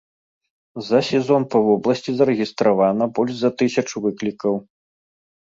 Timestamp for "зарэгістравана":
2.21-3.03